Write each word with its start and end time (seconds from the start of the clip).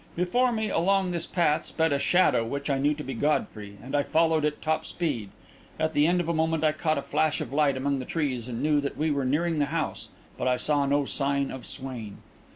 Before 0.15 0.51
me, 0.51 0.71
along 0.71 1.11
this 1.11 1.27
path, 1.27 1.63
sped 1.65 1.93
a 1.93 1.99
shadow 1.99 2.43
which 2.43 2.71
I 2.71 2.79
knew 2.79 2.95
to 2.95 3.03
be 3.03 3.13
Godfrey, 3.13 3.77
and 3.83 3.93
I 3.95 4.01
followed 4.01 4.43
at 4.45 4.59
top 4.59 4.83
speed. 4.83 5.29
At 5.79 5.93
the 5.93 6.07
end 6.07 6.19
of 6.19 6.27
a 6.27 6.33
moment, 6.33 6.63
I 6.63 6.71
caught 6.71 6.97
a 6.97 7.03
flash 7.03 7.39
of 7.39 7.53
light 7.53 7.77
among 7.77 7.99
the 7.99 8.05
trees, 8.05 8.47
and 8.47 8.63
knew 8.63 8.81
that 8.81 8.97
we 8.97 9.11
were 9.11 9.25
nearing 9.25 9.59
the 9.59 9.65
house; 9.65 10.09
but 10.39 10.47
I 10.47 10.57
saw 10.57 10.87
no 10.87 11.05
sign 11.05 11.51
of 11.51 11.67
Swain. 11.67 12.17